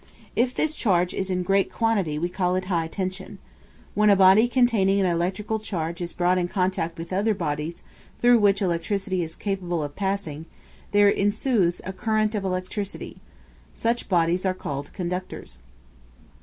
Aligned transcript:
If 0.35 0.55
this 0.55 0.73
charge 0.73 1.13
is 1.13 1.29
in 1.29 1.43
great 1.43 1.71
quantity 1.71 2.17
we 2.17 2.27
call 2.27 2.55
it 2.55 2.65
high 2.65 2.87
tension. 2.87 3.37
When 3.93 4.09
a 4.09 4.15
body 4.15 4.47
containing 4.47 4.99
an 4.99 5.05
electrical 5.05 5.59
charge 5.59 6.01
is 6.01 6.11
brought 6.11 6.39
in 6.39 6.47
contact 6.47 6.97
with 6.97 7.13
other 7.13 7.35
bodies 7.35 7.83
through 8.17 8.39
which 8.39 8.63
electricity 8.63 9.21
is 9.21 9.35
capable 9.35 9.83
of 9.83 9.95
passing, 9.95 10.47
there 10.89 11.07
ensues 11.07 11.81
a 11.85 11.93
current 11.93 12.33
of 12.33 12.43
electricity. 12.43 13.17
Such 13.75 14.09
bodies 14.09 14.43
are 14.43 14.55
called 14.55 14.91
conductors. 14.91 15.59